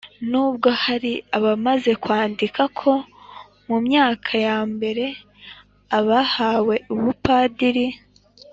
[0.29, 2.91] n'ubwo hari abakunze kwandika ko
[3.67, 5.05] mu myaka ya mbere
[5.97, 7.87] abahawe ubupadiri